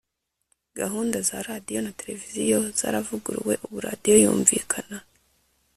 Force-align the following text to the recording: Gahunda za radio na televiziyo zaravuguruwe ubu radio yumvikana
Gahunda 0.75 1.21
za 1.21 1.41
radio 1.43 1.79
na 1.81 1.91
televiziyo 1.99 2.59
zaravuguruwe 2.79 3.53
ubu 3.65 3.77
radio 3.87 4.15
yumvikana 4.23 4.99